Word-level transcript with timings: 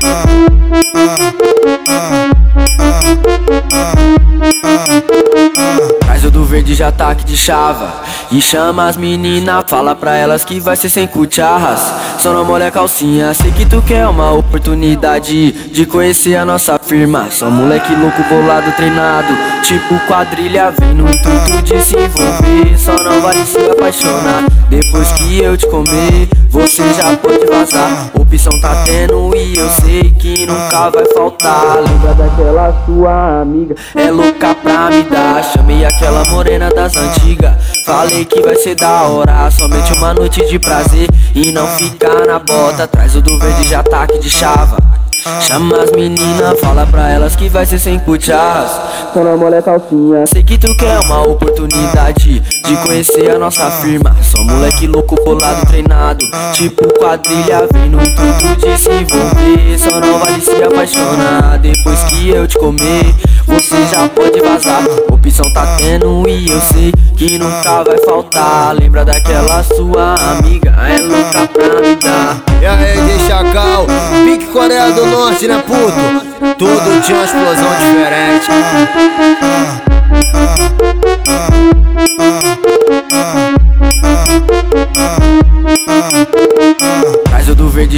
Uh, 0.00 0.97
verde 6.58 6.82
ataque 6.82 7.24
de 7.24 7.36
chava. 7.36 8.02
E 8.30 8.40
chama 8.40 8.88
as 8.88 8.96
meninas, 8.96 9.64
fala 9.68 9.94
pra 9.94 10.16
elas 10.16 10.44
que 10.44 10.58
vai 10.58 10.76
ser 10.76 10.88
sem 10.88 11.06
cucharras. 11.06 11.80
Só 12.18 12.32
não 12.32 12.44
molha 12.44 12.70
calcinha, 12.70 13.32
sei 13.32 13.52
que 13.52 13.64
tu 13.64 13.80
quer 13.80 14.06
uma 14.08 14.32
oportunidade 14.32 15.52
De 15.72 15.86
conhecer 15.86 16.34
a 16.34 16.44
nossa 16.44 16.78
firma. 16.78 17.28
Só 17.30 17.48
moleque 17.48 17.94
louco, 17.94 18.22
bolado, 18.28 18.72
treinado 18.72 19.32
Tipo 19.62 19.94
quadrilha, 20.06 20.72
vem 20.72 20.94
no 20.94 21.08
intuito 21.08 21.62
de 21.62 21.80
se 21.80 21.96
envolver 21.96 22.76
Só 22.76 22.94
não 23.02 23.20
vale 23.20 23.44
se 23.44 23.58
apaixonar. 23.70 24.44
Depois 24.68 25.10
que 25.12 25.38
eu 25.38 25.56
te 25.56 25.66
comer, 25.68 26.28
você 26.50 26.82
já 26.92 27.16
pode 27.16 27.46
vazar. 27.46 28.10
Opção 28.14 28.52
tá 28.60 28.84
tendo 28.84 29.34
e 29.34 29.56
eu 29.56 29.68
sei 29.70 30.10
que 30.10 30.44
nunca 30.44 30.90
vai 30.90 31.06
faltar. 31.14 31.76
Lembra 31.76 32.14
daquela 32.14 32.84
sua 32.84 33.40
amiga, 33.40 33.74
é 33.94 34.10
louca 34.10 34.54
pra 34.54 34.90
me 34.90 35.04
dar. 35.04 35.42
Chamei 35.42 35.86
aquela 35.86 36.22
morena 36.26 36.47
das 36.56 36.96
antigas. 36.96 37.52
Falei 37.84 38.24
que 38.24 38.40
vai 38.40 38.56
ser 38.56 38.74
da 38.74 39.02
hora 39.02 39.50
Somente 39.50 39.92
uma 39.94 40.14
noite 40.14 40.46
de 40.48 40.58
prazer. 40.58 41.06
E 41.34 41.52
não 41.52 41.66
ficar 41.66 42.26
na 42.26 42.38
bota 42.38 42.86
Traz 42.86 43.14
o 43.14 43.20
do 43.20 43.38
verde 43.38 43.68
de 43.68 43.74
ataque 43.74 44.18
de 44.18 44.30
chava. 44.30 44.78
Chama 45.40 45.82
as 45.82 45.90
meninas, 45.90 46.58
fala 46.60 46.86
pra 46.86 47.10
elas 47.10 47.36
que 47.36 47.48
vai 47.48 47.66
ser 47.66 47.78
sem 47.78 47.98
putas 47.98 48.30
Só 49.12 49.22
não 49.22 49.36
molha 49.36 49.60
calcinha. 49.60 50.26
Sei 50.26 50.42
que 50.42 50.56
tu 50.56 50.74
quer 50.76 50.98
uma 51.00 51.22
oportunidade 51.26 52.40
De 52.40 52.76
conhecer 52.78 53.32
a 53.32 53.38
nossa 53.38 53.70
firma. 53.70 54.16
Só 54.22 54.42
moleque 54.42 54.86
louco, 54.86 55.16
bolado, 55.22 55.66
treinado. 55.66 56.24
Tipo 56.54 56.88
quadrilha, 56.98 57.68
vem 57.72 57.90
no 57.90 58.00
intuito 58.00 58.56
de 58.56 58.78
se 58.78 58.90
envolver. 58.90 59.78
Só 59.78 60.00
não 60.00 60.18
vale 60.18 60.40
se 60.40 60.62
apaixonar 60.62 61.58
Depois 61.58 62.02
que 62.04 62.30
eu 62.30 62.46
te 62.46 62.56
comer. 62.56 63.14
Você 63.46 63.86
já 63.86 64.08
pode 64.08 64.40
vazar 64.40 64.82
Opção 65.38 65.52
tá 65.52 65.76
tendo 65.76 66.28
e 66.28 66.50
eu 66.50 66.60
sei 66.60 66.92
que 67.16 67.38
nunca 67.38 67.84
vai 67.84 67.96
faltar. 67.98 68.74
Lembra 68.74 69.04
daquela 69.04 69.62
sua 69.62 70.14
amiga, 70.14 70.70
é 70.70 70.98
louca 70.98 71.46
pra 71.46 71.80
me 71.80 71.94
dar 71.94 72.42
E 72.60 72.66
aí, 72.66 73.00
de 73.00 73.24
Chacal, 73.24 73.86
pique 74.24 74.46
Coreia 74.46 74.90
do 74.90 75.06
Norte, 75.06 75.46
né 75.46 75.62
puto? 75.64 76.56
Tudo 76.58 77.02
tinha 77.02 77.18
uma 77.18 77.24
explosão 77.24 77.70
diferente 77.78 78.48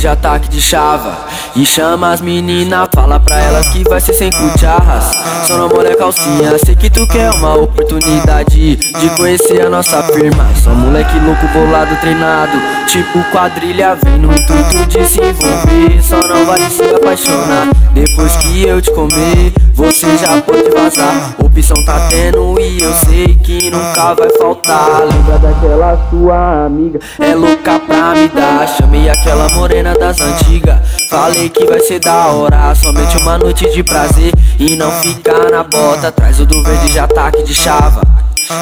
de 0.00 0.08
ataque 0.08 0.48
de 0.48 0.60
chava. 0.60 1.26
E 1.56 1.64
chama 1.64 2.12
as 2.12 2.20
meninas, 2.20 2.88
fala 2.94 3.18
pra 3.18 3.38
elas 3.40 3.68
que 3.68 3.82
vai 3.84 4.00
ser 4.00 4.14
sem 4.14 4.30
cucharras. 4.30 5.04
Só 5.46 5.56
não 5.56 5.66
a 5.66 5.96
calcinha, 5.96 6.58
sei 6.64 6.76
que 6.76 6.90
tu 6.90 7.06
quer 7.08 7.30
uma 7.32 7.54
oportunidade 7.54 8.76
De 8.76 9.10
conhecer 9.16 9.62
a 9.62 9.70
nossa 9.70 10.02
firma. 10.02 10.46
Só 10.62 10.70
moleque 10.70 11.18
louco, 11.20 11.46
bolado, 11.48 11.96
treinado 12.00 12.52
Tipo 12.86 13.22
quadrilha, 13.30 13.96
vem 14.04 14.18
no 14.18 14.32
intuito 14.32 14.86
de 14.86 15.06
se 15.06 15.20
envolver. 15.20 16.02
Só 16.02 16.16
não 16.26 16.44
vale 16.44 16.68
se 16.68 16.82
apaixonar 16.82 17.68
Depois 17.92 18.36
que 18.36 18.66
eu 18.66 18.80
te 18.82 18.90
comer, 18.90 19.52
você 19.78 20.18
já 20.18 20.42
pode 20.42 20.68
vazar. 20.70 21.36
Opção 21.38 21.76
tá 21.84 22.08
tendo 22.10 22.58
e 22.60 22.82
eu 22.82 22.92
sei 22.94 23.36
que 23.36 23.70
nunca 23.70 24.12
vai 24.12 24.28
faltar. 24.30 25.04
Lembra 25.04 25.38
daquela 25.38 26.10
sua 26.10 26.66
amiga, 26.66 26.98
é 27.20 27.32
louca 27.32 27.78
pra 27.78 28.12
me 28.12 28.28
dar. 28.28 28.66
Chamei 28.66 29.08
aquela 29.08 29.48
morena 29.50 29.94
das 29.94 30.20
antigas. 30.20 30.80
Falei 31.08 31.48
que 31.48 31.64
vai 31.64 31.78
ser 31.78 32.00
da 32.00 32.26
hora. 32.26 32.74
Somente 32.74 33.16
uma 33.18 33.38
noite 33.38 33.72
de 33.72 33.82
prazer 33.82 34.32
E 34.58 34.74
não 34.74 34.90
ficar 34.90 35.48
na 35.50 35.62
bota. 35.62 36.10
Traz 36.10 36.40
o 36.40 36.44
do 36.44 36.60
verde 36.64 36.90
de 36.90 36.98
ataque 36.98 37.44
de 37.44 37.54
chava 37.54 38.02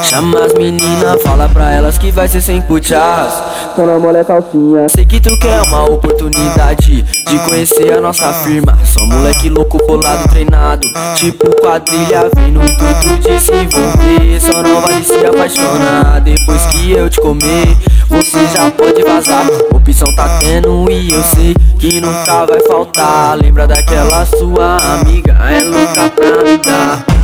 Chama 0.02 0.40
as 0.40 0.52
meninas, 0.54 1.22
fala 1.22 1.48
pra 1.48 1.72
elas 1.72 1.96
que 1.96 2.10
vai 2.10 2.26
ser 2.26 2.40
sem 2.40 2.60
cuchas 2.60 3.32
Só 3.76 3.86
não 3.86 4.00
molha 4.00 4.24
calcinha. 4.24 4.88
Sei 4.88 5.06
que 5.06 5.20
tu 5.20 5.30
quer 5.38 5.62
uma 5.62 5.84
oportunidade 5.84 7.02
De 7.02 7.38
conhecer 7.44 7.92
a 7.92 8.00
nossa 8.00 8.32
firma. 8.32 8.76
Só 8.84 9.06
moleque 9.06 9.48
louco, 9.48 9.78
bolado, 9.86 10.28
treinado. 10.28 10.88
Tipo 11.14 11.54
quadrilha, 11.60 12.28
vem 12.34 12.50
no 12.50 12.64
intuito 12.64 13.16
de 13.20 13.40
se 13.40 13.52
envolver. 13.52 14.40
Só 14.40 14.60
não 14.60 14.80
vale 14.80 15.04
se 15.04 15.24
apaixonar. 15.24 16.20
Depois 16.20 16.66
que 16.66 16.90
eu 16.90 17.08
te 17.08 17.20
comer 17.20 17.76
Você 18.08 18.44
já 18.48 18.68
pode 18.72 19.04
vazar. 19.04 19.46
Opção 19.72 20.12
tá 20.16 20.38
tendo 20.40 20.90
e 20.90 21.12
eu 21.12 21.22
sei 21.22 21.54
que 21.78 22.00
nunca 22.00 22.44
vai 22.44 22.60
faltar. 22.66 23.36
Lembra 23.36 23.68
daquela 23.68 24.26
sua 24.26 24.78
amiga, 24.94 25.32
é 25.48 25.62
louca 25.62 26.10
pra 26.10 26.42
me 26.42 26.58
dar 26.58 27.15